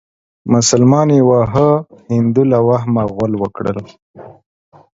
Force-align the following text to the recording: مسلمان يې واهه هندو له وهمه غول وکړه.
مسلمان 0.53 1.07
يې 1.17 1.21
واهه 1.29 1.69
هندو 2.11 2.43
له 2.51 2.59
وهمه 2.67 3.03
غول 3.13 3.33
وکړه. 3.37 3.71